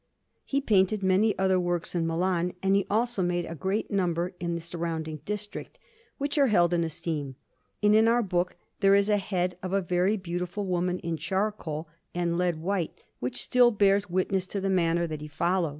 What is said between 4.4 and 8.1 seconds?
the surrounding district, which are held in esteem; and in